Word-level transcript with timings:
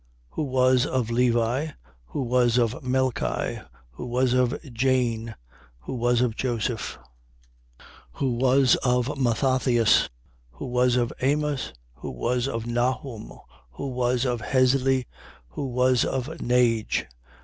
Who 0.31 0.41
was 0.41 0.87
of 0.87 1.11
Levi, 1.11 1.73
who 2.05 2.23
was 2.23 2.57
of 2.57 2.73
Melchi. 2.83 3.63
who 3.91 4.07
was 4.07 4.33
of 4.33 4.49
Janne, 4.63 5.35
who 5.81 5.93
was 5.93 6.21
of 6.21 6.35
Joseph, 6.35 6.97
3:25. 7.79 7.87
Who 8.13 8.31
was 8.35 8.75
of 8.77 9.17
Mathathias, 9.19 10.09
who 10.53 10.65
was 10.65 10.95
of 10.95 11.13
Amos, 11.21 11.73
who 11.93 12.09
was 12.09 12.47
of 12.47 12.65
Nahum, 12.65 13.31
who 13.73 13.89
was 13.89 14.25
of 14.25 14.41
Hesli, 14.41 15.05
who 15.49 15.67
was 15.67 16.03
of 16.03 16.25
Nagge, 16.41 17.05
3:26. 17.05 17.07